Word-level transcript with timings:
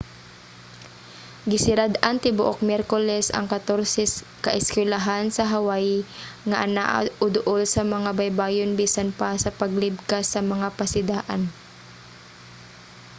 gisirad-an 1.51 2.17
tibuok 2.23 2.57
miyerkules 2.67 3.27
ang 3.31 3.45
katorse 3.53 4.03
ka 4.43 4.49
eskuylahan 4.59 5.25
sa 5.31 5.43
hawaii 5.53 5.99
nga 6.47 6.57
anaa 6.65 6.99
o 7.23 7.25
duol 7.35 7.61
sa 7.73 7.81
mga 7.95 8.09
baybayon 8.19 8.71
bisan 8.79 9.09
pa 9.19 9.29
sa 9.43 9.55
paglibkas 9.59 10.25
sa 10.29 10.41
mga 10.51 10.67
pasidaan 10.79 11.41